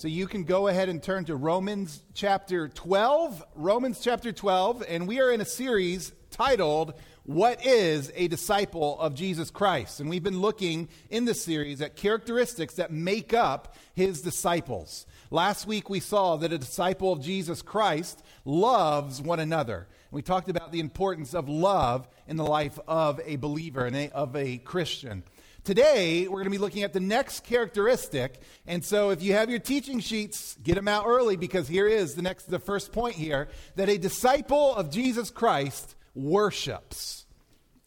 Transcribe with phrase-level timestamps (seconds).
[0.00, 3.44] So you can go ahead and turn to Romans chapter 12.
[3.54, 6.94] Romans chapter 12, and we are in a series titled,
[7.24, 10.00] What is a Disciple of Jesus Christ?
[10.00, 15.04] And we've been looking in this series at characteristics that make up his disciples.
[15.30, 19.86] Last week we saw that a disciple of Jesus Christ loves one another.
[20.10, 24.10] We talked about the importance of love in the life of a believer and a,
[24.12, 25.24] of a Christian.
[25.70, 28.40] Today, we're going to be looking at the next characteristic.
[28.66, 32.16] And so, if you have your teaching sheets, get them out early because here is
[32.16, 37.24] the next, the first point here that a disciple of Jesus Christ worships.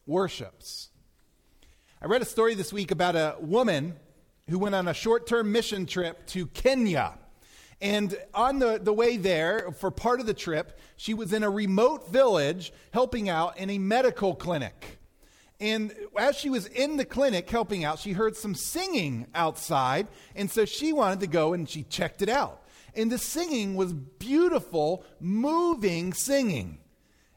[0.05, 0.91] Worships.
[2.02, 3.96] I read a story this week about a woman
[4.48, 7.20] who went on a short term mission trip to Kenya.
[7.82, 11.50] And on the, the way there, for part of the trip, she was in a
[11.50, 15.00] remote village helping out in a medical clinic.
[15.63, 20.09] And as she was in the clinic helping out, she heard some singing outside.
[20.35, 22.62] And so she wanted to go and she checked it out.
[22.94, 26.79] And the singing was beautiful, moving singing.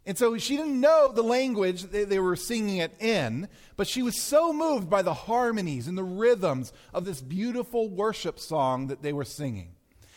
[0.05, 4.20] And so she didn't know the language they were singing it in, but she was
[4.20, 9.12] so moved by the harmonies and the rhythms of this beautiful worship song that they
[9.12, 9.77] were singing.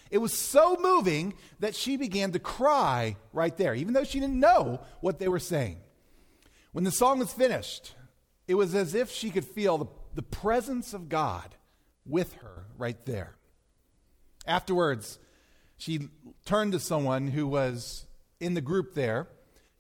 [0.10, 4.40] It was so moving that she began to cry right there, even though she didn't
[4.40, 5.78] know what they were saying.
[6.72, 7.94] When the song was finished,
[8.50, 11.56] it was as if she could feel the, the presence of God
[12.04, 13.36] with her right there.
[14.48, 15.20] Afterwards,
[15.78, 16.10] she
[16.46, 18.08] turned to someone who was
[18.40, 19.28] in the group there,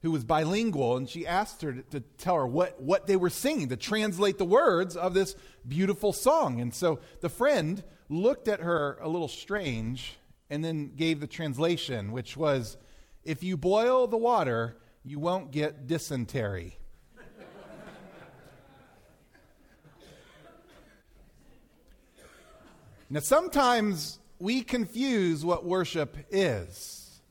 [0.03, 3.31] who was bilingual, and she asked her to, to, tell her what, what they were
[3.31, 5.35] singing, to translate the words of this
[5.67, 6.61] beautiful song.
[6.61, 12.11] And so the friend looked at her a little strange and then gave the translation,
[12.11, 12.77] which was
[13.23, 16.77] If you boil the water, you won't get dysentery.
[23.11, 27.21] Now, sometimes we confuse what worship is.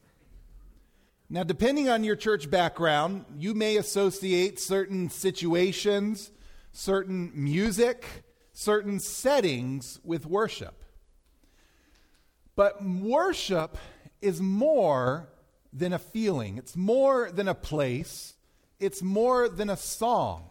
[1.31, 6.33] Now, depending on your church background, you may associate certain situations,
[6.73, 8.05] certain music,
[8.53, 10.83] certain settings with worship.
[12.57, 13.79] But worship
[14.21, 15.29] is more
[15.73, 18.35] than a feeling, it's more than a place,
[18.81, 20.51] it's more than a song.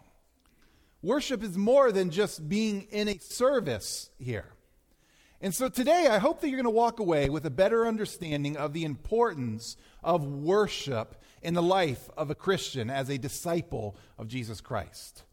[1.01, 4.53] Worship is more than just being in a service here.
[5.39, 8.57] And so today, I hope that you're going to walk away with a better understanding
[8.57, 14.27] of the importance of worship in the life of a Christian as a disciple of
[14.27, 15.23] Jesus Christ.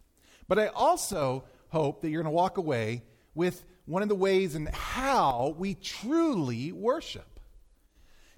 [0.47, 3.03] But I also hope that you're going to walk away
[3.35, 7.41] with one of the ways and how we truly worship.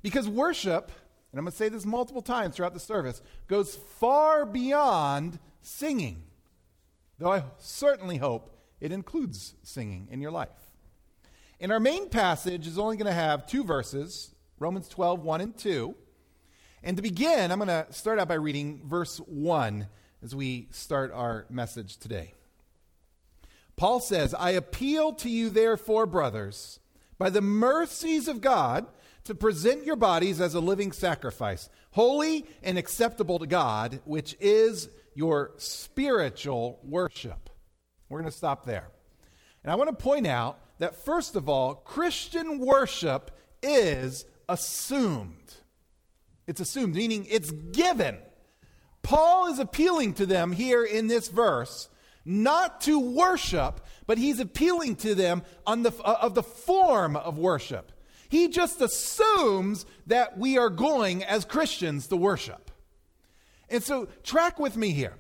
[0.03, 0.93] Because worship,
[1.33, 6.23] and I'm going to say this multiple times throughout the service, goes far beyond singing.
[7.19, 10.66] Though I certainly hope it includes singing in your life.
[11.61, 15.57] And our main passage is only going to have two verses Romans 12, 1 and
[15.57, 15.95] 2.
[16.83, 19.87] And to begin, I'm going to start out by reading verse 1
[20.23, 22.33] as we start our message today.
[23.77, 26.81] Paul says, I appeal to you, therefore, brothers,
[27.19, 28.87] by the mercies of God,
[29.25, 34.89] to present your bodies as a living sacrifice, holy and acceptable to God, which is
[35.15, 37.51] your spiritual worship.
[38.09, 38.89] We're going to stop there.
[39.65, 43.31] And I want to point out that, first of all, Christian worship
[43.63, 45.55] is assumed.
[46.47, 48.19] It's assumed, meaning it's given.
[49.03, 51.89] Paul is appealing to them here in this verse
[52.27, 57.39] not to worship, but he's appealing to them on the, uh, of the form of
[57.39, 57.93] worship.
[58.29, 62.73] He just assumes that we are going as Christians to worship.
[63.69, 65.15] And so, track with me here.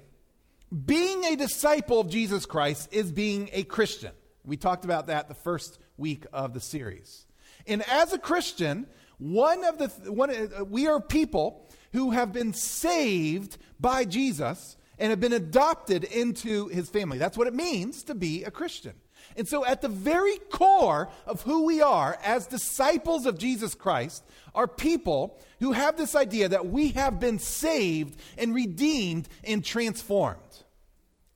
[0.85, 4.11] Being a disciple of Jesus Christ is being a Christian.
[4.47, 7.27] We talked about that the first week of the series.
[7.67, 8.87] And as a Christian,
[9.19, 15.11] one of the one uh, we are people who have been saved by Jesus and
[15.11, 17.19] have been adopted into his family.
[17.19, 18.95] That's what it means to be a Christian.
[19.37, 24.25] And so, at the very core of who we are as disciples of Jesus Christ
[24.55, 30.41] are people who have this idea that we have been saved and redeemed and transformed.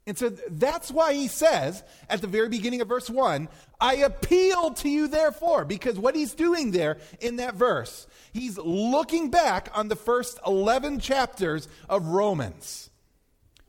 [0.07, 3.49] And so that's why he says at the very beginning of verse 1,
[3.81, 9.31] I appeal to you, therefore, because what he's doing there in that verse, he's looking
[9.31, 12.91] back on the first 11 chapters of Romans.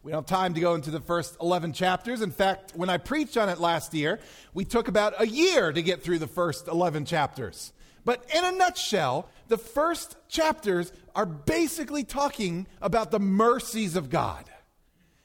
[0.04, 2.22] We don't have time to go into the first 11 chapters.
[2.22, 4.20] In fact, when I preached on it last year,
[4.54, 7.72] we took about a year to get through the first 11 chapters.
[8.04, 14.51] But in a nutshell, the first chapters are basically talking about the mercies of God.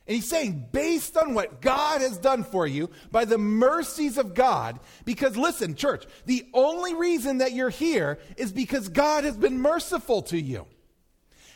[0.07, 4.35] And he's saying, based on what God has done for you, by the mercies of
[4.35, 9.61] God, because listen, church, the only reason that you're here is because God has been
[9.61, 10.67] merciful to you.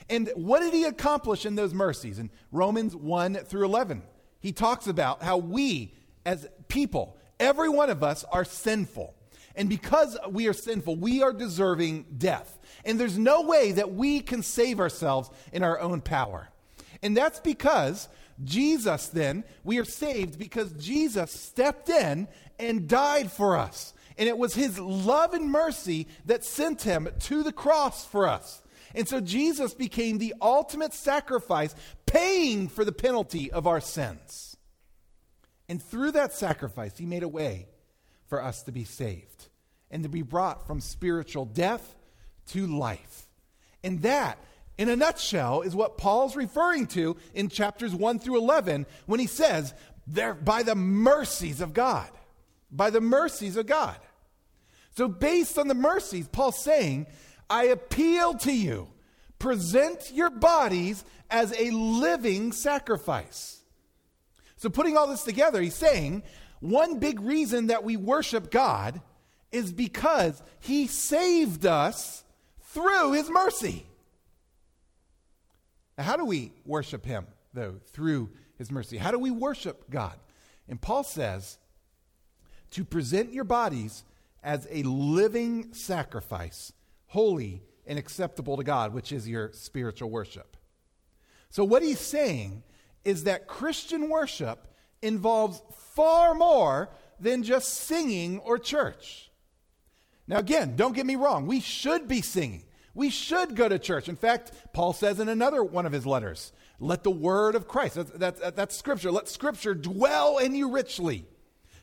[0.08, 2.18] And what did he accomplish in those mercies?
[2.18, 4.02] In Romans 1 through 11,
[4.40, 5.94] he talks about how we,
[6.26, 9.14] as people, every one of us, are sinful.
[9.54, 12.58] And because we are sinful, we are deserving death.
[12.84, 16.48] And there's no way that we can save ourselves in our own power.
[17.02, 18.08] And that's because
[18.44, 22.28] Jesus, then, we are saved because Jesus stepped in
[22.58, 23.94] and died for us.
[24.18, 28.62] And it was his love and mercy that sent him to the cross for us.
[28.94, 31.74] And so Jesus became the ultimate sacrifice,
[32.06, 34.56] paying for the penalty of our sins.
[35.68, 37.68] And through that sacrifice, he made a way
[38.26, 39.48] for us to be saved
[39.90, 41.94] and to be brought from spiritual death
[42.48, 43.28] to life.
[43.82, 44.38] And that
[44.80, 49.26] in a nutshell, is what Paul's referring to in chapters 1 through 11 when he
[49.26, 49.74] says,
[50.06, 52.10] "There by the mercies of God.
[52.72, 53.98] By the mercies of God.
[54.96, 57.08] So, based on the mercies, Paul's saying,
[57.50, 58.88] I appeal to you,
[59.38, 63.60] present your bodies as a living sacrifice.
[64.56, 66.22] So, putting all this together, he's saying,
[66.60, 69.02] one big reason that we worship God
[69.52, 72.24] is because he saved us
[72.72, 73.84] through his mercy.
[76.00, 78.96] How do we worship him, though, through his mercy?
[78.96, 80.18] How do we worship God?
[80.68, 81.58] And Paul says,
[82.70, 84.04] to present your bodies
[84.42, 86.72] as a living sacrifice,
[87.06, 90.56] holy and acceptable to God, which is your spiritual worship.
[91.50, 92.62] So, what he's saying
[93.04, 94.68] is that Christian worship
[95.02, 95.62] involves
[95.94, 99.30] far more than just singing or church.
[100.26, 102.64] Now, again, don't get me wrong, we should be singing.
[102.94, 104.08] We should go to church.
[104.08, 107.94] In fact, Paul says in another one of his letters, let the word of Christ,
[107.94, 111.26] that's, that's, that's scripture, let scripture dwell in you richly,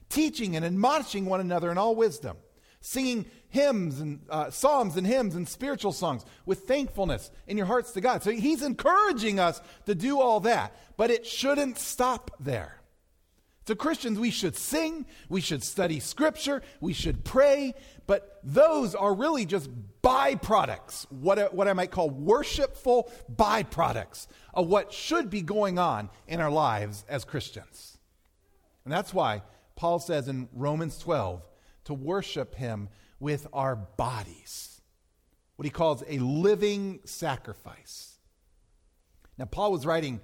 [0.10, 2.36] teaching and admonishing one another in all wisdom,
[2.82, 7.92] singing hymns and uh, psalms and hymns and spiritual songs with thankfulness in your hearts
[7.92, 8.24] to God.
[8.24, 12.77] So he's encouraging us to do all that, but it shouldn't stop there.
[13.68, 17.74] So, Christians, we should sing, we should study scripture, we should pray,
[18.06, 19.70] but those are really just
[20.02, 26.40] byproducts, what, what I might call worshipful byproducts of what should be going on in
[26.40, 27.98] our lives as Christians.
[28.86, 29.42] And that's why
[29.76, 31.46] Paul says in Romans 12
[31.86, 32.88] to worship him
[33.20, 34.80] with our bodies,
[35.58, 38.18] what he calls a living sacrifice.
[39.38, 40.22] Now, Paul was writing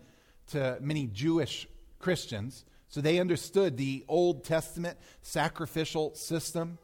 [0.52, 1.68] to many Jewish
[2.00, 2.64] Christians
[2.94, 6.78] so they understood the Old Testament sacrificial system.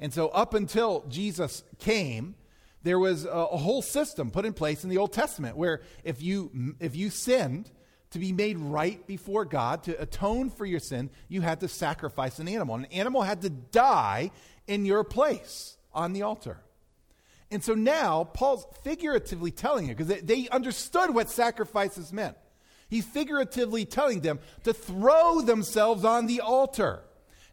[0.00, 2.36] And so, up until Jesus came,
[2.84, 6.22] there was a, a, whole system put in place in the Old Testament where if
[6.22, 7.70] you, if you sinned,
[8.12, 12.38] to be made right before God, to atone for your sin, you had to sacrifice
[12.38, 12.76] an animal.
[12.76, 14.30] An animal had to die
[14.66, 16.62] in your place on the altar.
[17.50, 22.38] And so now, Paul's figuratively telling you, because they, they understood what sacrifices meant.
[22.92, 27.00] He's figuratively telling them to throw themselves on the altar.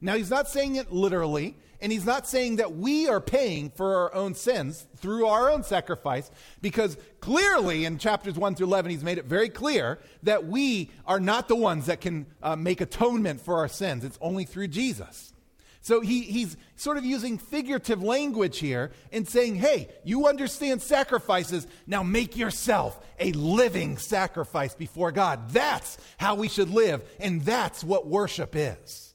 [0.02, 3.96] Now, he's not saying it literally, and he's not saying that we are paying for
[3.96, 6.30] our own sins through our own sacrifice,
[6.62, 11.22] because clearly in chapters 1 through 11, he's made it very clear that we are
[11.22, 14.04] not the ones that can uh, make atonement for our sins.
[14.04, 15.32] It's only through Jesus.
[15.82, 21.68] So he, he's sort of using figurative language here and saying, hey, you understand sacrifices,
[21.88, 25.52] now make yourself a living sacrifice before God.
[25.52, 29.14] That's how we should live, and that's what worship is.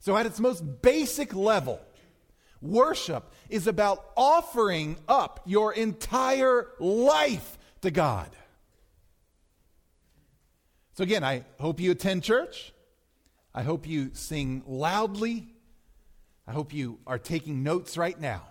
[0.00, 1.80] So, at its most basic level,
[2.60, 8.30] worship is about offering up your entire life to God.
[10.94, 12.72] So, again, I hope you attend church.
[13.54, 15.48] I hope you sing loudly
[16.48, 18.42] I hope you are taking notes right now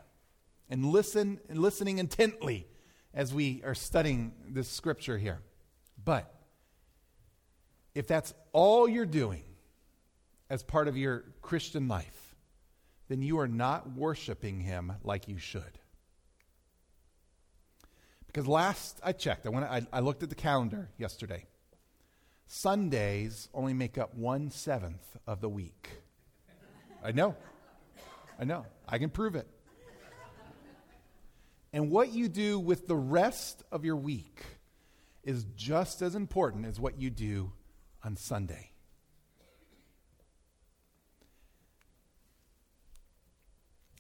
[0.70, 2.68] and listen and listening intently
[3.12, 5.40] as we are studying this scripture here.
[6.06, 6.32] But
[7.96, 9.42] if that's all you're doing
[10.48, 12.36] as part of your Christian life,
[13.08, 15.80] then you are not worshiping him like you should.
[18.28, 21.48] Because last I checked, I, went, I, I looked at the calendar yesterday.
[22.46, 25.90] Sundays only make up one seventh of the week.
[27.04, 27.36] I know.
[28.40, 28.66] I know.
[28.88, 29.48] I can prove it.
[31.74, 34.44] And what you do with the rest of your week
[35.24, 37.52] is just as important as what you do
[38.04, 38.72] on Sunday.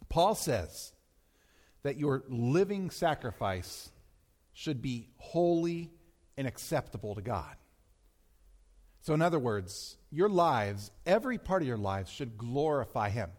[0.10, 0.94] Paul says
[1.84, 3.90] that your living sacrifice
[4.54, 5.92] should be holy
[6.38, 7.56] and acceptable to God.
[9.02, 13.30] So, in other words, your lives, every part of your lives, should glorify Him,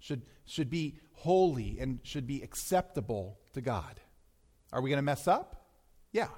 [0.00, 4.00] should, should be holy, and should be acceptable to God.
[4.72, 5.66] Are we going to mess up?
[6.12, 6.28] Yeah.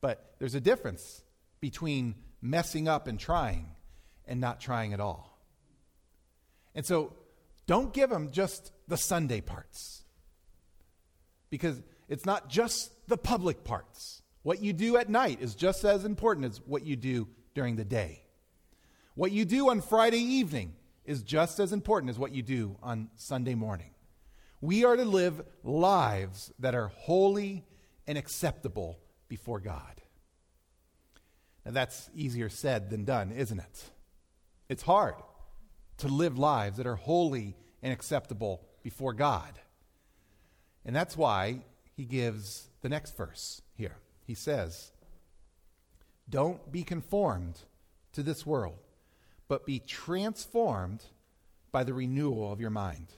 [0.00, 1.22] But there's a difference
[1.60, 3.68] between messing up and trying
[4.26, 5.38] and not trying at all.
[6.74, 7.14] And so
[7.66, 10.02] don't give them just the Sunday parts
[11.50, 14.22] because it's not just the public parts.
[14.42, 17.84] What you do at night is just as important as what you do during the
[17.84, 18.22] day.
[19.14, 23.10] What you do on Friday evening is just as important as what you do on
[23.16, 23.90] Sunday morning.
[24.60, 27.64] We are to live lives that are holy
[28.06, 30.00] and acceptable before God.
[31.64, 33.90] Now, that's easier said than done, isn't it?
[34.68, 35.14] It's hard
[35.98, 39.58] to live lives that are holy and acceptable before God.
[40.84, 41.60] And that's why
[41.96, 43.96] he gives the next verse here.
[44.26, 44.92] He says,
[46.28, 47.58] Don't be conformed
[48.12, 48.78] to this world,
[49.48, 51.04] but be transformed
[51.72, 53.08] by the renewal of your mind,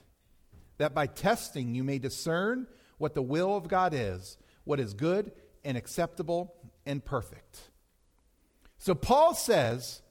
[0.77, 2.67] that by testing you may discern
[2.97, 5.31] what the will of God is, what is good
[5.63, 6.55] and acceptable
[6.85, 7.71] and perfect.
[8.77, 10.01] So Paul says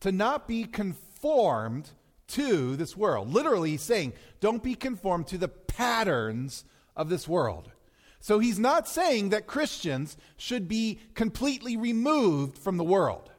[0.00, 1.90] to not be conformed
[2.28, 3.32] to this world.
[3.32, 7.70] Literally, he's saying, don't be conformed to the patterns of this world.
[8.20, 13.30] So he's not saying that Christians should be completely removed from the world.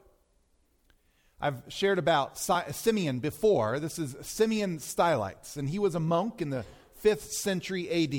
[1.40, 3.80] I've shared about Simeon before.
[3.80, 6.66] This is Simeon Stylites, and he was a monk in the
[7.02, 8.12] 5th century AD.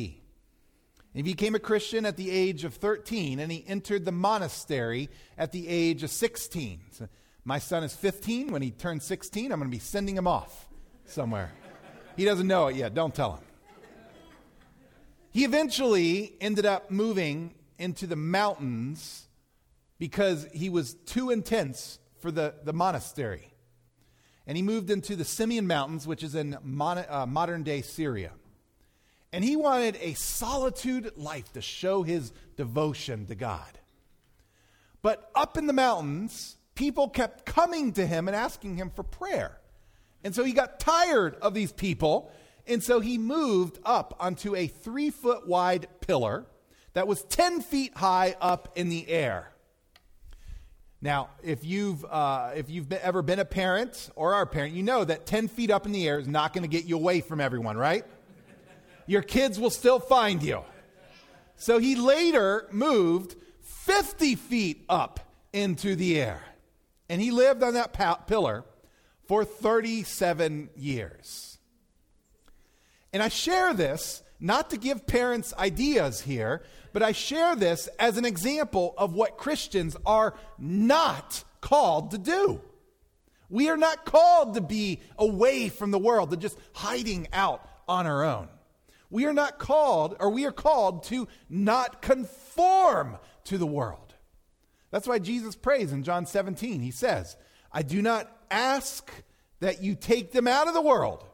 [1.13, 5.51] He became a Christian at the age of 13, and he entered the monastery at
[5.51, 6.79] the age of 16.
[6.91, 7.09] So
[7.43, 8.51] my son is 15.
[8.51, 10.67] When he turns 16, I'm going to be sending him off
[11.05, 11.51] somewhere.
[12.17, 12.95] he doesn't know it yet.
[12.95, 13.43] Don't tell him.
[15.31, 19.27] He eventually ended up moving into the mountains
[19.99, 23.51] because he was too intense for the, the monastery.
[24.47, 28.31] And he moved into the Simeon Mountains, which is in mon- uh, modern day Syria.
[29.33, 33.79] And he wanted a solitude life to show his devotion to God.
[35.01, 39.57] But up in the mountains, people kept coming to him and asking him for prayer.
[40.23, 42.31] And so he got tired of these people.
[42.67, 46.45] And so he moved up onto a three foot wide pillar
[46.93, 49.50] that was 10 feet high up in the air.
[51.01, 54.75] Now, if you've, uh, if you've been, ever been a parent or are a parent,
[54.75, 56.95] you know that 10 feet up in the air is not going to get you
[56.95, 58.05] away from everyone, right?
[59.07, 60.61] Your kids will still find you.
[61.55, 65.19] So he later moved 50 feet up
[65.51, 66.43] into the air.
[67.09, 68.63] And he lived on that pa- pillar
[69.27, 71.57] for 37 years.
[73.11, 78.17] And I share this not to give parents ideas here, but I share this as
[78.17, 82.59] an example of what Christians are not called to do.
[83.49, 88.07] We are not called to be away from the world, to just hiding out on
[88.07, 88.47] our own.
[89.09, 94.15] We are not called, or we are called to not conform to the world.
[94.89, 96.79] That's why Jesus prays in John 17.
[96.81, 97.37] He says,
[97.71, 99.11] I do not ask
[99.59, 101.25] that you take them out of the world,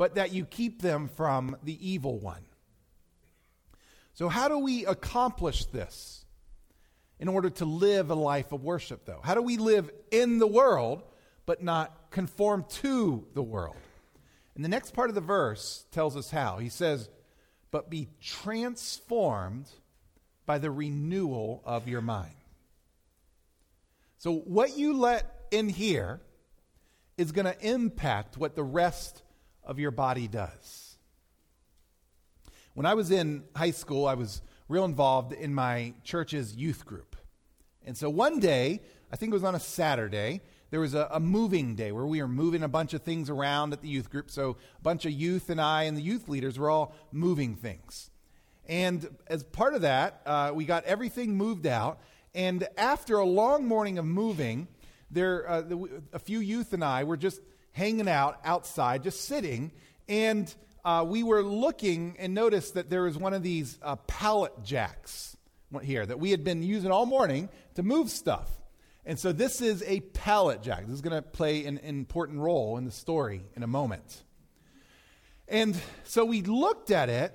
[0.00, 2.40] but that you keep them from the evil one.
[4.14, 6.24] So, how do we accomplish this
[7.18, 9.20] in order to live a life of worship, though?
[9.22, 11.02] How do we live in the world,
[11.44, 13.76] but not conform to the world?
[14.54, 16.56] And the next part of the verse tells us how.
[16.56, 17.10] He says,
[17.70, 19.68] But be transformed
[20.46, 22.32] by the renewal of your mind.
[24.16, 26.22] So, what you let in here
[27.18, 29.24] is going to impact what the rest
[29.70, 30.96] of your body does.
[32.74, 37.14] When I was in high school, I was real involved in my church's youth group.
[37.86, 41.20] And so one day, I think it was on a Saturday, there was a, a,
[41.20, 44.30] moving day where we were moving a bunch of things around at the youth group.
[44.30, 48.10] So a bunch of youth and I and the youth leaders were all moving things.
[48.66, 52.00] And as part of that, uh, we got everything moved out.
[52.34, 54.66] And after a long morning of moving,
[55.12, 57.40] there, uh, the, a few youth and I were just
[57.72, 59.72] hanging out outside, just sitting,
[60.08, 60.52] and
[60.84, 65.36] uh, we were looking and noticed that there was one of these uh, pallet jacks
[65.82, 68.48] here that we had been using all morning to move stuff.
[69.06, 70.86] And so this is a pallet jack.
[70.86, 74.24] This is going to play an, an important role in the story in a moment.
[75.48, 77.34] And so we looked at it,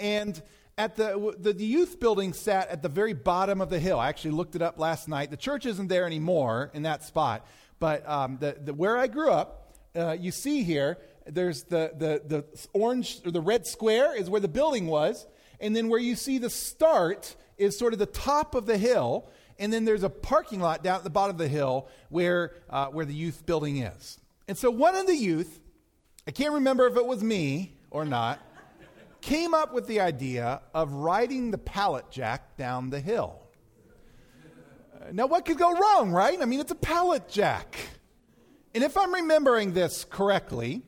[0.00, 0.40] and
[0.76, 4.00] at the, the, the, youth building sat at the very bottom of the hill.
[4.00, 5.30] I actually looked it up last night.
[5.30, 7.46] The church isn't there anymore in that spot.
[7.78, 9.63] But um, the, the, where I grew up,
[9.96, 14.40] uh, you see here, there's the, the, the orange or the red square is where
[14.40, 15.26] the building was.
[15.60, 19.28] And then where you see the start is sort of the top of the hill.
[19.58, 22.86] and then there's a parking lot down at the bottom of the hill where, uh,
[22.86, 24.18] where the youth building is.
[24.48, 25.60] And so one of the youth,
[26.26, 28.40] I can't remember if it was me or not,
[29.20, 33.40] came up with the idea of riding the pallet jack down the hill.
[35.12, 36.40] Now, what could go wrong, right?
[36.40, 37.76] I mean, it's a pallet jack.
[38.74, 40.82] And if I'm remembering this correctly,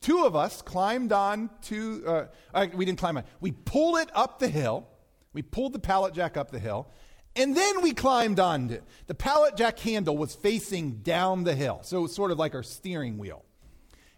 [0.00, 4.10] two of us climbed on to, uh, uh, we didn't climb on, we pulled it
[4.14, 4.86] up the hill.
[5.32, 6.88] We pulled the pallet jack up the hill.
[7.34, 8.84] And then we climbed on it.
[9.06, 11.80] The pallet jack handle was facing down the hill.
[11.82, 13.44] So it was sort of like our steering wheel.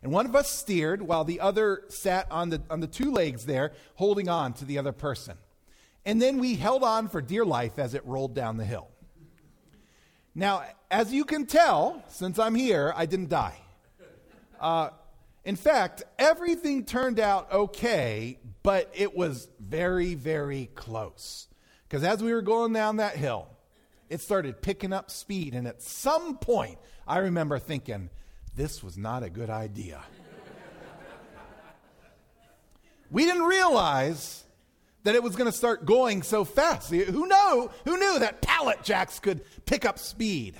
[0.03, 3.47] And one of us steered while the other sat on the, on the two legs
[3.47, 5.39] there, holding on to the other person.
[6.05, 8.91] And then we held on for dear life as it rolled down the hill.
[10.35, 13.59] Now, as you can tell, since I'm here, I didn't die.
[14.61, 14.91] Uh,
[15.45, 21.47] in fact, everything turned out okay, but it was very, very close.
[21.89, 23.49] Because as we were going down that hill,
[24.09, 25.55] it started picking up speed.
[25.55, 28.11] And at some point, I remember thinking,
[28.57, 30.03] this was not a good idea.
[33.11, 34.45] we didn't realize
[35.05, 36.91] that it was going to start going so fast.
[36.91, 37.71] Who knew?
[37.85, 40.57] Who knew that pallet jacks could pick up speed?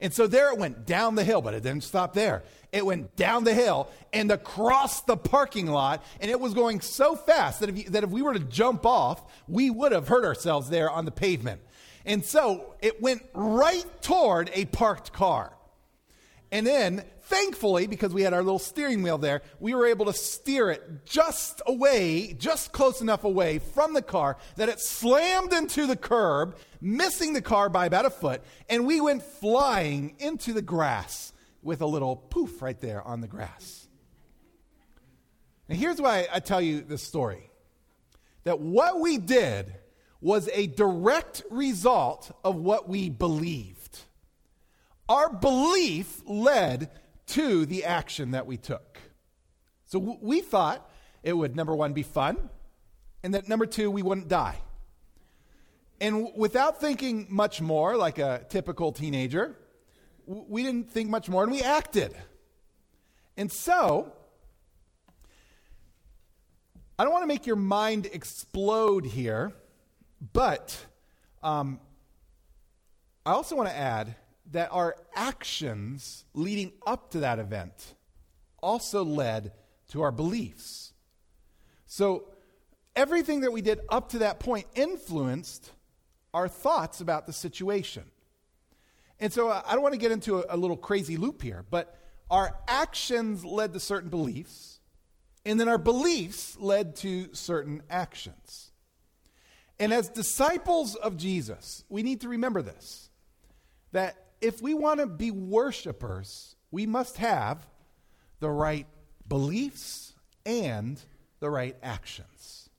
[0.00, 2.44] And so there it went down the hill, but it didn't stop there.
[2.70, 7.16] It went down the hill and across the parking lot, and it was going so
[7.16, 10.24] fast that if, you, that if we were to jump off, we would have hurt
[10.24, 11.60] ourselves there on the pavement.
[12.04, 15.52] And so it went right toward a parked car.
[16.52, 20.14] And then Thankfully, because we had our little steering wheel there, we were able to
[20.14, 25.86] steer it just away, just close enough away from the car that it slammed into
[25.86, 30.62] the curb, missing the car by about a foot, and we went flying into the
[30.62, 33.86] grass with a little poof right there on the grass.
[35.68, 37.50] And here's why I tell you this story
[38.44, 39.74] that what we did
[40.22, 43.98] was a direct result of what we believed.
[45.10, 46.90] Our belief led
[47.28, 48.98] to the action that we took.
[49.86, 50.90] So we thought
[51.22, 52.50] it would, number one, be fun,
[53.22, 54.58] and that number two, we wouldn't die.
[56.00, 59.56] And w- without thinking much more, like a typical teenager,
[60.26, 62.14] w- we didn't think much more and we acted.
[63.36, 64.12] And so,
[66.98, 69.52] I don't want to make your mind explode here,
[70.32, 70.76] but
[71.42, 71.80] um,
[73.24, 74.14] I also want to add
[74.52, 77.94] that our actions leading up to that event
[78.62, 79.52] also led
[79.88, 80.92] to our beliefs.
[81.86, 82.28] So
[82.96, 85.72] everything that we did up to that point influenced
[86.34, 88.04] our thoughts about the situation.
[89.20, 91.96] And so I don't want to get into a, a little crazy loop here, but
[92.30, 94.80] our actions led to certain beliefs,
[95.44, 98.70] and then our beliefs led to certain actions.
[99.80, 103.10] And as disciples of Jesus, we need to remember this
[103.92, 107.66] that if we want to be worshipers, we must have
[108.40, 108.86] the right
[109.26, 110.12] beliefs
[110.46, 111.00] and
[111.40, 112.70] the right actions.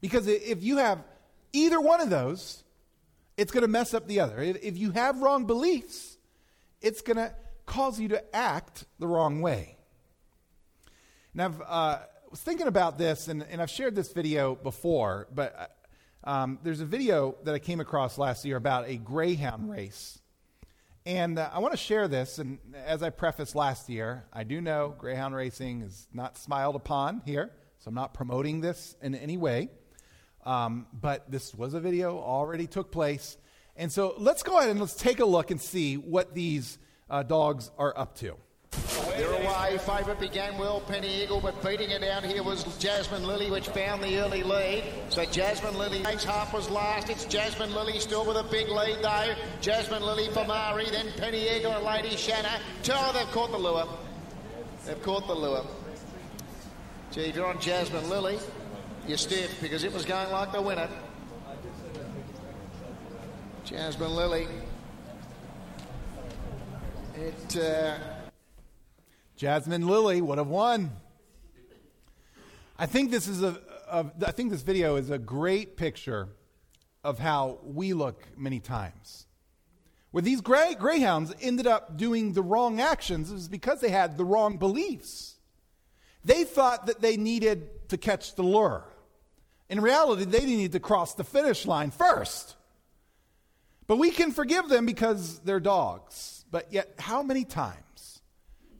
[0.00, 1.02] Because if you have
[1.52, 2.62] either one of those,
[3.36, 4.40] it's going to mess up the other.
[4.40, 6.18] If you have wrong beliefs,
[6.80, 7.34] it's going to
[7.66, 9.76] cause you to act the wrong way.
[11.32, 11.98] And I've uh,
[12.34, 15.78] was thinking about this, and, and I've shared this video before, but
[16.24, 20.18] um, there's a video that I came across last year about a greyhound race
[21.06, 22.38] and uh, I want to share this.
[22.38, 27.22] And as I prefaced last year, I do know Greyhound Racing is not smiled upon
[27.24, 29.68] here, so I'm not promoting this in any way.
[30.46, 33.36] Um, but this was a video, already took place.
[33.76, 36.78] And so let's go ahead and let's take a look and see what these
[37.10, 38.36] uh, dogs are up to.
[39.16, 39.78] They're away.
[39.78, 44.02] Favourite began well, Penny Eagle, but beating it out here was Jasmine Lily, which found
[44.02, 44.82] the early lead.
[45.08, 47.10] So Jasmine Lily, Ace was last.
[47.10, 49.34] It's Jasmine Lily still with a big lead, though.
[49.60, 52.58] Jasmine Lily for Mari, then Penny Eagle and Lady Shanna.
[52.90, 53.86] Oh, they've caught the lure.
[54.84, 55.64] They've caught the lure.
[57.12, 58.38] Gee, if you're on Jasmine Lily,
[59.06, 60.88] you're stiff because it was going like the winner.
[63.64, 64.48] Jasmine Lily.
[67.14, 67.56] It.
[67.56, 67.96] Uh,
[69.36, 70.92] Jasmine Lily would have won.
[72.78, 76.28] I think this is a, a I think this video is a great picture
[77.02, 79.26] of how we look many times.
[80.10, 84.24] Where these gray, greyhounds ended up doing the wrong actions is because they had the
[84.24, 85.34] wrong beliefs.
[86.24, 88.84] They thought that they needed to catch the lure.
[89.68, 92.54] In reality, they needed to cross the finish line first.
[93.86, 96.44] But we can forgive them because they're dogs.
[96.50, 97.83] But yet, how many times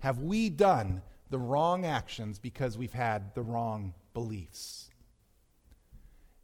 [0.05, 4.91] have we done the wrong actions because we've had the wrong beliefs?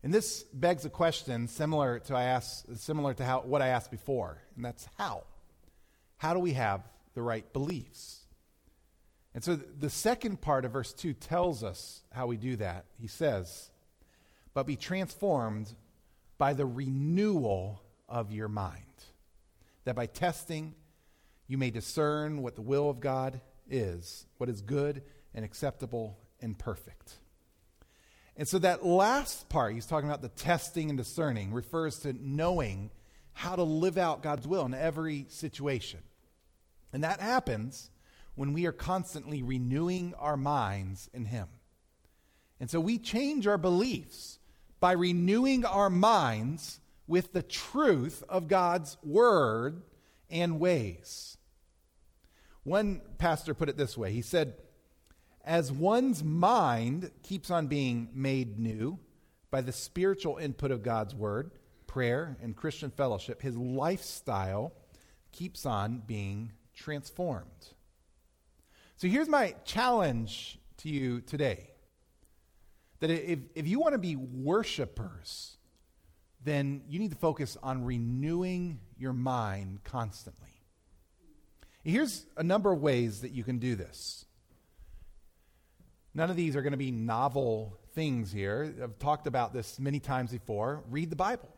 [0.03, 3.90] And this begs a question similar to, I asked, similar to how, what I asked
[3.90, 5.25] before, and that's how.
[6.16, 8.20] How do we have the right beliefs?
[9.35, 12.87] And so the second part of verse 2 tells us how we do that.
[12.99, 13.70] He says,
[14.55, 15.75] But be transformed
[16.38, 19.05] by the renewal of your mind,
[19.85, 20.75] that by testing
[21.46, 25.03] you may discern what the will of God is, what is good
[25.35, 27.15] and acceptable and perfect.
[28.37, 32.91] And so that last part, he's talking about the testing and discerning, refers to knowing
[33.33, 36.01] how to live out God's will in every situation.
[36.93, 37.91] And that happens
[38.35, 41.49] when we are constantly renewing our minds in Him.
[42.59, 44.39] And so we change our beliefs
[44.81, 49.83] by renewing our minds with the truth of God's word
[50.31, 51.37] and ways.
[52.71, 54.55] One pastor put it this way he said,
[55.45, 59.01] As one's mind keeps on being made new
[59.51, 61.51] by the spiritual input of God's word,
[61.89, 64.73] prayer, and Christian fellowship, his lifestyle
[65.33, 67.75] keeps on being transformed.
[68.99, 71.71] So here's my challenge to you today
[73.01, 75.57] that if, if you want to be worshipers,
[76.45, 80.50] then you need to focus on renewing your mind constantly.
[81.83, 84.27] Here's a number of ways that you can do this.
[86.14, 88.75] None of these are going to be novel things here.
[88.83, 90.83] I've talked about this many times before.
[90.90, 91.49] Read the Bible,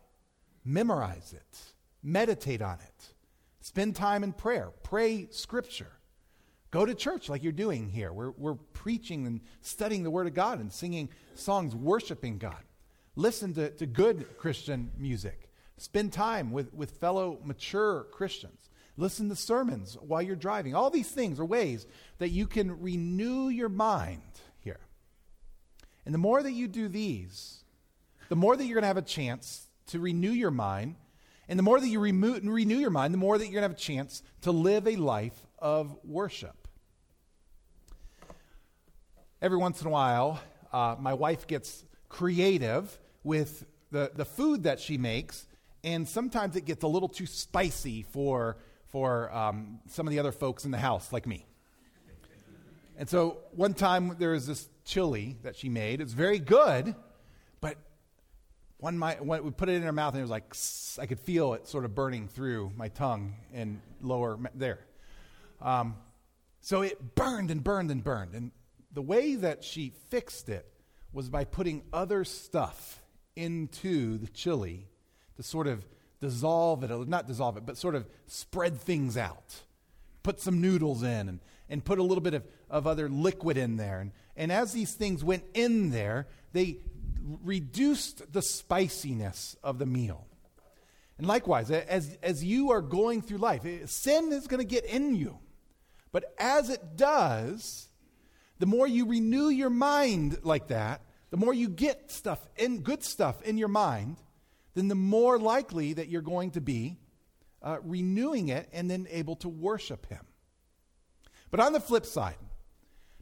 [0.63, 1.59] memorize it,
[2.01, 3.13] meditate on it,
[3.61, 5.91] spend time in prayer, pray scripture.
[6.71, 8.11] Go to church like you're doing here.
[8.11, 12.63] We're, we're preaching and studying the Word of God and singing songs, worshiping God.
[13.15, 15.51] Listen to, to good Christian music.
[15.77, 18.69] Spend time with, with fellow mature Christians.
[18.95, 20.75] Listen to sermons while you're driving.
[20.75, 21.87] All these things are ways
[22.19, 24.21] that you can renew your mind
[24.59, 24.79] here.
[26.05, 27.63] And the more that you do these,
[28.29, 30.95] the more that you're going to have a chance to renew your mind.
[31.47, 33.69] And the more that you remo- renew your mind, the more that you're going to
[33.69, 36.63] have a chance to live a life of worship
[39.43, 40.39] every once in a while,
[40.71, 45.45] uh, my wife gets creative with the, the food that she makes,
[45.83, 48.55] and sometimes it gets a little too spicy for,
[48.93, 51.47] for um, some of the other folks in the house, like me.
[52.95, 55.99] And so one time there was this chili that she made.
[55.99, 56.93] It's very good,
[57.59, 57.77] but
[58.77, 60.55] when, my, when we put it in her mouth, and it was like,
[61.01, 64.85] I could feel it sort of burning through my tongue and lower there.
[65.59, 65.95] Um,
[66.61, 68.35] so it burned and burned and burned.
[68.35, 68.51] And
[68.91, 70.71] the way that she fixed it
[71.11, 73.01] was by putting other stuff
[73.35, 74.87] into the chili
[75.37, 75.83] to sort of
[76.23, 79.61] dissolve it, not dissolve it, but sort of spread things out.
[80.23, 83.75] Put some noodles in and, and put a little bit of, of other liquid in
[83.77, 83.99] there.
[83.99, 86.77] And, and as these things went in there, they
[87.43, 90.25] reduced the spiciness of the meal.
[91.17, 94.85] And likewise, as, as you are going through life, eh, sin is going to get
[94.85, 95.39] in you.
[96.11, 97.89] But as it does,
[98.59, 103.03] the more you renew your mind like that, the more you get stuff in good
[103.03, 104.17] stuff in your mind,
[104.73, 106.97] then the more likely that you're going to be
[107.61, 110.25] uh, renewing it and then able to worship Him.
[111.51, 112.35] But on the flip side,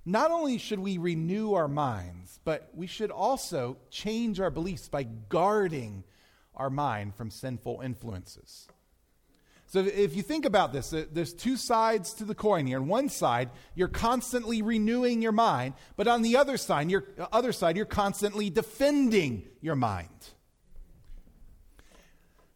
[0.05, 5.03] not only should we renew our minds, but we should also change our beliefs by
[5.03, 6.03] guarding
[6.55, 8.67] our mind from sinful influences.
[9.67, 12.77] So if you think about this, there's two sides to the coin here.
[12.77, 17.53] On one side, you're constantly renewing your mind, but on the other side, you're, other
[17.53, 20.09] side, you're constantly defending your mind.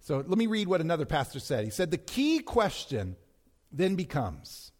[0.05, 1.65] So let me read what another pastor said.
[1.65, 3.15] He said, The key question
[3.71, 4.71] then becomes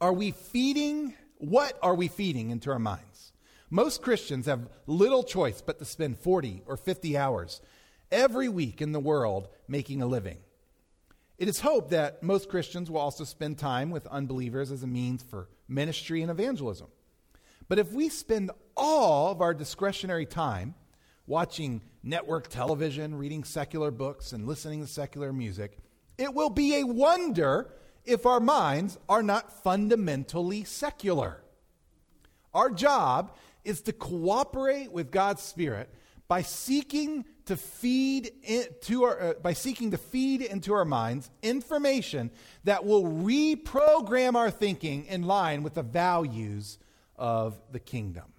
[0.00, 3.32] Are we feeding, what are we feeding into our minds?
[3.70, 7.60] Most Christians have little choice but to spend 40 or 50 hours
[8.10, 10.38] every week in the world making a living.
[11.38, 15.22] It is hoped that most Christians will also spend time with unbelievers as a means
[15.22, 16.88] for ministry and evangelism.
[17.68, 20.74] But if we spend all of our discretionary time
[21.26, 25.78] watching network television, reading secular books, and listening to secular music,
[26.18, 27.70] it will be a wonder
[28.04, 31.42] if our minds are not fundamentally secular.
[32.52, 33.34] Our job
[33.64, 35.88] is to cooperate with God's Spirit
[36.28, 42.30] by seeking to feed into our, uh, by seeking to feed into our minds information
[42.64, 46.78] that will reprogram our thinking in line with the values
[47.16, 48.33] of the kingdom.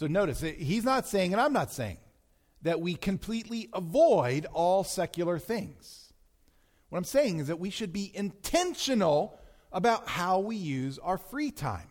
[0.00, 1.98] So notice, he's not saying, and I'm not saying,
[2.62, 6.14] that we completely avoid all secular things.
[6.88, 9.38] What I'm saying is that we should be intentional
[9.70, 11.88] about how we use our free time.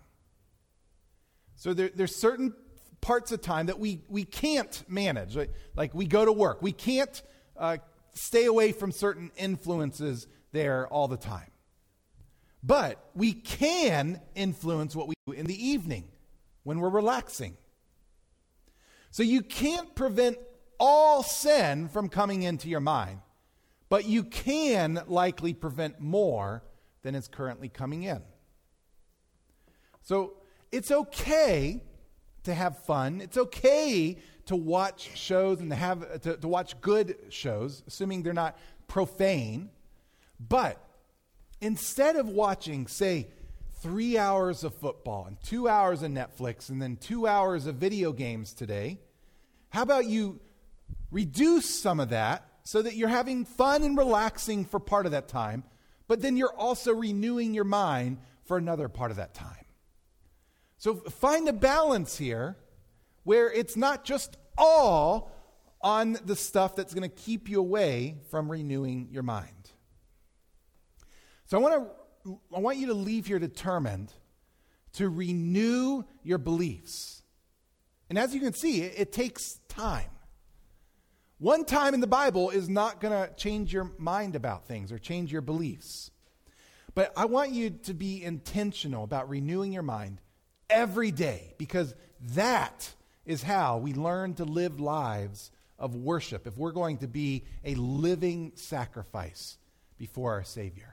[1.56, 2.56] So there, there's certain
[3.00, 5.36] parts of time that we, we can't manage.
[5.36, 7.22] Like, like we go to work, we can't
[7.56, 7.78] uh,
[8.16, 11.52] stay away from certain influences there all the time.
[12.64, 16.06] But we can influence what we do in the evening
[16.64, 17.56] when we're relaxing.
[19.12, 20.38] So you can't prevent
[20.80, 23.20] all sin from coming into your mind,
[23.90, 26.64] but you can likely prevent more
[27.02, 28.22] than is currently coming in.
[30.02, 30.34] So
[30.72, 31.84] it's okay
[32.44, 33.22] to have fun.
[33.22, 38.34] It's okay to watch shows and to have to, to watch good shows, assuming they're
[38.34, 39.70] not profane.
[40.40, 40.82] But
[41.62, 43.28] instead of watching, say,
[43.82, 48.12] three hours of football and two hours of Netflix and then two hours of video
[48.12, 49.00] games today,
[49.70, 50.40] how about you
[51.12, 55.28] reduce some of that so that you're having fun and relaxing for part of that
[55.28, 55.64] time,
[56.08, 59.66] but then you're also renewing your mind for another part of that time?
[60.78, 62.58] So find a balance here
[63.24, 65.32] where it's not just all
[65.82, 69.72] on the stuff that's going to keep you away from renewing your mind.
[71.46, 74.12] So I want to I want you to leave here determined
[74.94, 77.22] to renew your beliefs.
[78.10, 80.10] And as you can see, it, it takes time.
[81.38, 85.00] One time in the Bible is not going to change your mind about things or
[85.00, 86.12] change your beliefs.
[86.96, 90.20] But I want you to be intentional about renewing your mind
[90.70, 91.96] every day because
[92.34, 92.94] that
[93.26, 97.76] is how we learn to live lives of worship if we're going to be a
[97.76, 99.58] living sacrifice
[99.98, 100.89] before our Savior.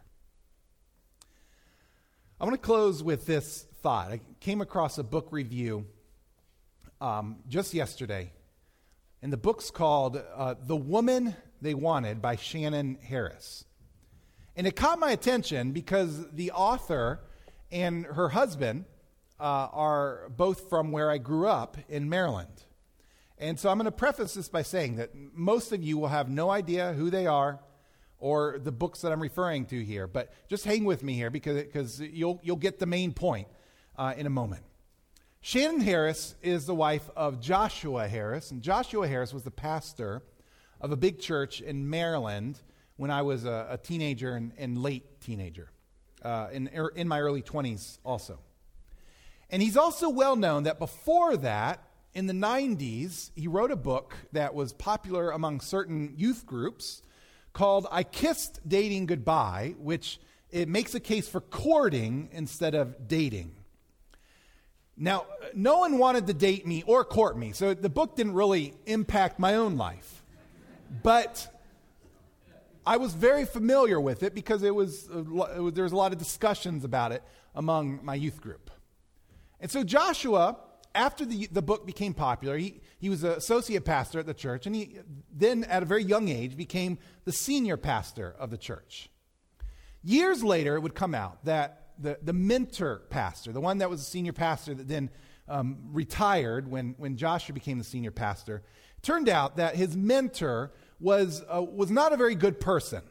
[2.38, 4.12] I want to close with this thought.
[4.12, 5.86] I came across a book review
[7.00, 8.30] um, just yesterday,
[9.22, 13.64] and the book's called uh, The Woman They Wanted by Shannon Harris.
[14.54, 17.20] And it caught my attention because the author
[17.72, 18.84] and her husband
[19.40, 22.64] uh, are both from where I grew up in Maryland.
[23.38, 26.28] And so I'm going to preface this by saying that most of you will have
[26.28, 27.60] no idea who they are
[28.18, 30.06] or the books that I'm referring to here.
[30.06, 33.48] But just hang with me here because, because you'll, you'll get the main point
[33.96, 34.62] uh, in a moment.
[35.40, 38.50] Shannon Harris is the wife of Joshua Harris.
[38.50, 40.22] And Joshua Harris was the pastor
[40.80, 42.58] of a big church in Maryland
[42.96, 45.70] when I was a, a teenager and, and, late teenager,
[46.22, 48.38] uh, in, er, in my early 20s also.
[49.50, 51.82] And he's also well known that before that,
[52.14, 57.02] in the 90s, he wrote a book that was popular among certain youth groups
[57.56, 63.50] called I Kissed Dating Goodbye, which it makes a case for courting instead of dating.
[64.94, 68.74] Now, no one wanted to date me or court me, so the book didn't really
[68.84, 70.22] impact my own life.
[71.02, 71.50] But
[72.86, 76.84] I was very familiar with it because it was, there was a lot of discussions
[76.84, 77.22] about it
[77.54, 78.70] among my youth group.
[79.62, 80.58] And so Joshua,
[80.96, 84.66] after the, the book became popular, he, he was an associate pastor at the church,
[84.66, 84.98] and he
[85.32, 89.10] then, at a very young age, became the senior pastor of the church.
[90.02, 94.00] Years later, it would come out that the, the mentor pastor, the one that was
[94.00, 95.10] a senior pastor that then
[95.48, 98.62] um, retired when, when Joshua became the senior pastor,
[99.02, 103.02] turned out that his mentor was, uh, was not a very good person.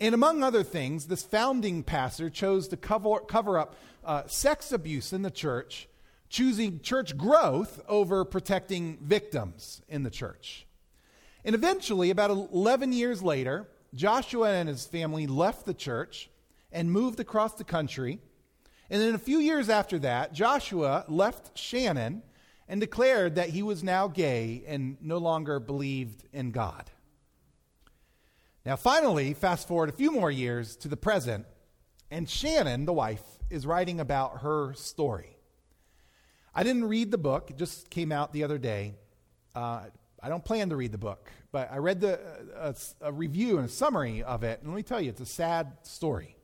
[0.00, 5.12] And among other things, this founding pastor chose to cover, cover up uh, sex abuse
[5.12, 5.88] in the church,
[6.28, 10.66] choosing church growth over protecting victims in the church.
[11.44, 16.30] And eventually, about 11 years later, Joshua and his family left the church
[16.72, 18.18] and moved across the country.
[18.90, 22.22] And then a few years after that, Joshua left Shannon
[22.68, 26.90] and declared that he was now gay and no longer believed in God.
[28.64, 31.44] Now, finally, fast forward a few more years to the present,
[32.10, 35.33] and Shannon, the wife, is writing about her story.
[36.54, 38.94] I didn't read the book, it just came out the other day.
[39.54, 39.84] Uh,
[40.22, 42.18] I don't plan to read the book, but I read the,
[42.56, 45.20] uh, a, a review and a summary of it, and let me tell you, it's
[45.20, 46.36] a sad story.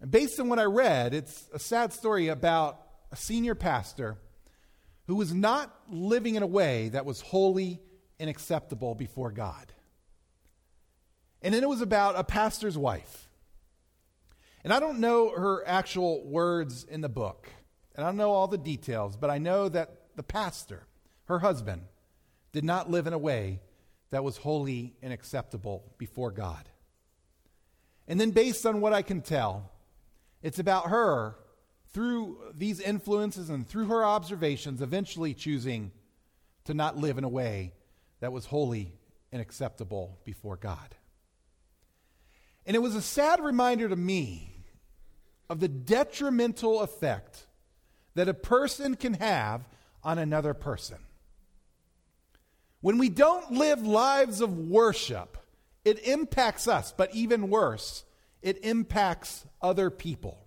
[0.00, 2.80] And based on what I read, it's a sad story about
[3.12, 4.18] a senior pastor
[5.06, 7.80] who was not living in a way that was holy
[8.18, 9.72] and acceptable before God.
[11.40, 13.28] And then it was about a pastor's wife.
[14.64, 17.48] And I don't know her actual words in the book,
[17.94, 20.86] and I don't know all the details, but I know that the pastor,
[21.24, 21.82] her husband,
[22.52, 23.60] did not live in a way
[24.10, 26.68] that was holy and acceptable before God.
[28.08, 29.70] And then, based on what I can tell,
[30.42, 31.36] it's about her,
[31.92, 35.92] through these influences and through her observations, eventually choosing
[36.64, 37.72] to not live in a way
[38.20, 38.92] that was holy
[39.30, 40.94] and acceptable before God.
[42.64, 44.54] And it was a sad reminder to me
[45.50, 47.46] of the detrimental effect
[48.14, 49.62] that a person can have
[50.02, 50.98] on another person.
[52.80, 55.38] When we don't live lives of worship,
[55.84, 58.04] it impacts us, but even worse,
[58.42, 60.38] it impacts other people.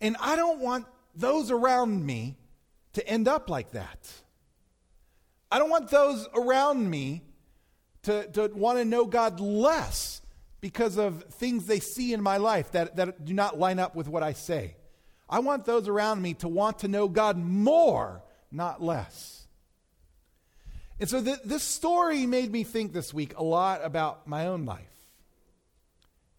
[0.00, 2.36] And I don't want those around me
[2.94, 4.12] to end up like that.
[5.50, 7.22] I don't want those around me
[8.02, 10.22] to, to want to know God less
[10.60, 14.08] because of things they see in my life that, that do not line up with
[14.08, 14.76] what I say.
[15.30, 19.46] I want those around me to want to know God more, not less.
[20.98, 24.66] And so th- this story made me think this week a lot about my own
[24.66, 24.82] life.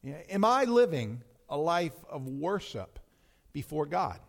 [0.04, 3.00] You know, am I living a life of worship
[3.54, 4.20] before God?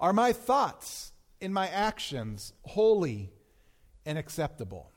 [0.00, 3.30] Are my thoughts and my actions holy
[4.04, 4.90] and acceptable?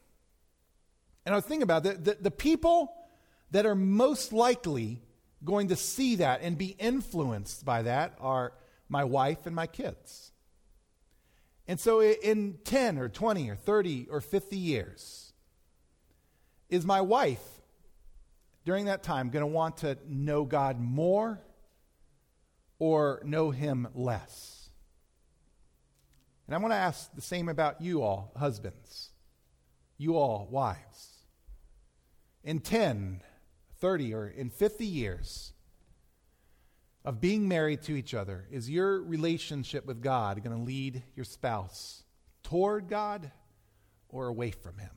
[1.25, 2.91] And I was thinking about it, the, the people
[3.51, 5.01] that are most likely
[5.43, 8.53] going to see that and be influenced by that are
[8.89, 10.31] my wife and my kids.
[11.67, 15.33] And so, in 10 or 20 or 30 or 50 years,
[16.69, 17.43] is my wife
[18.65, 21.41] during that time going to want to know God more
[22.79, 24.69] or know Him less?
[26.47, 29.11] And I want to ask the same about you all, husbands,
[29.97, 31.07] you all, wives.
[32.43, 33.21] In 10,
[33.81, 35.53] 30, or in 50 years
[37.03, 41.25] of being married to each other, is your relationship with God going to lead your
[41.25, 42.03] spouse
[42.43, 43.31] toward God
[44.07, 44.91] or away from Him?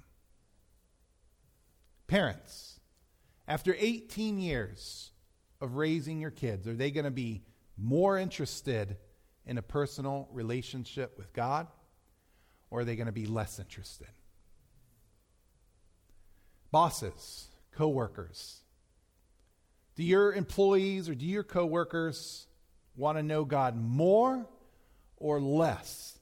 [2.07, 2.79] Parents,
[3.49, 5.11] after 18 years
[5.61, 7.43] of raising your kids, are they going to be
[7.79, 8.99] more interested
[9.47, 11.67] in a personal relationship with God
[12.71, 14.09] or are they going to be less interested?
[16.71, 18.64] Bosses, coworkers,
[19.97, 22.47] do your employees or do your coworkers
[22.97, 24.47] want to know God more
[25.17, 26.19] or less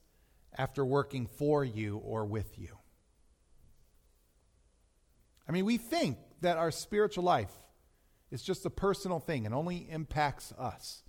[0.57, 2.77] after working for you or with you?
[5.49, 7.53] I mean, we think that our spiritual life
[8.31, 11.03] is just a personal thing and only impacts us.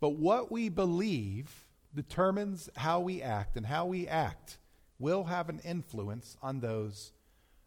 [0.00, 4.58] But what we believe determines how we act, and how we act
[4.98, 7.12] will have an influence on those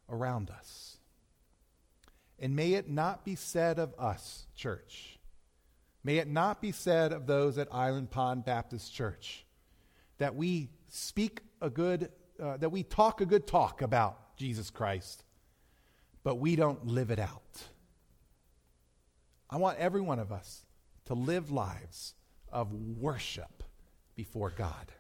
[0.08, 0.99] around us.
[2.40, 5.20] And may it not be said of us, church,
[6.04, 9.46] may it not be said of those at Island Pond Baptist Church
[10.20, 12.10] that we speak a good,
[12.42, 15.24] uh, that we talk a good talk about Jesus Christ,
[16.24, 17.64] but we don't live it out.
[19.50, 20.66] I want every one of us
[21.06, 22.14] to live lives
[22.52, 23.64] of worship
[24.16, 24.92] before God.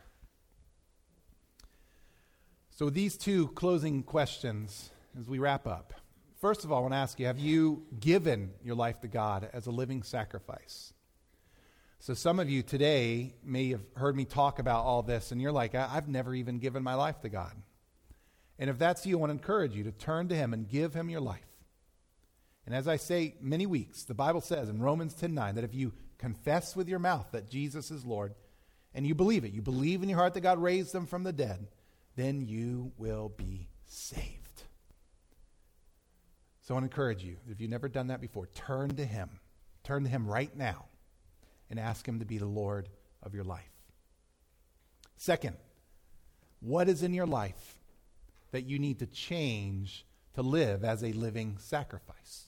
[2.72, 5.94] So, these two closing questions as we wrap up.
[6.40, 9.50] First of all, I want to ask you have you given your life to God
[9.52, 10.94] as a living sacrifice?
[12.00, 15.52] So, some of you today may have heard me talk about all this, and you're
[15.52, 17.52] like, I've never even given my life to God.
[18.58, 20.94] And if that's you, I want to encourage you to turn to Him and give
[20.94, 21.42] Him your life.
[22.66, 25.76] And as I say many weeks, the Bible says in Romans 10 9 that if
[25.76, 28.34] you confess with your mouth that Jesus is Lord,
[28.94, 31.34] and you believe it, you believe in your heart that God raised them from the
[31.34, 31.68] dead,
[32.16, 34.39] then you will be saved.
[36.70, 39.40] So I want to encourage you, if you've never done that before, turn to Him.
[39.84, 40.86] Turn to Him right now
[41.68, 42.90] and ask Him to be the Lord
[43.24, 43.72] of your life.
[45.18, 45.58] Second,
[46.60, 47.80] what is in your life
[48.52, 50.06] that you need to change
[50.36, 52.44] to live as a living sacrifice?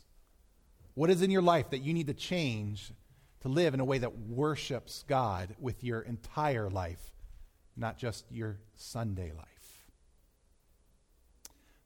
[0.93, 2.91] What is in your life that you need to change
[3.39, 7.11] to live in a way that worships God with your entire life,
[7.75, 9.87] not just your Sunday life?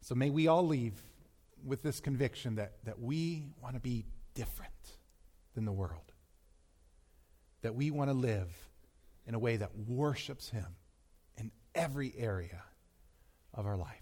[0.01, 1.01] So may we all leave
[1.65, 4.71] with this conviction that, that we want to be different
[5.55, 6.13] than the world,
[7.61, 8.51] that we want to live
[9.25, 10.67] in a way that worships Him
[11.37, 12.61] in every area
[13.53, 14.01] of our life.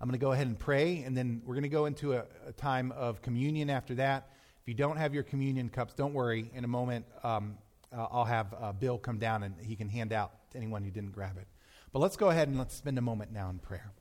[0.00, 2.24] I'm going to go ahead and pray, and then we're going to go into a,
[2.46, 4.30] a, time of communion after that.
[4.62, 6.50] If you don't have your communion cups, don't worry.
[6.54, 7.58] In a moment, um,
[7.92, 10.90] uh, I'll have uh, Bill come down and he can hand out to anyone who
[10.90, 11.46] didn't grab it.
[11.92, 13.92] But let's go ahead and let's spend a moment now in prayer.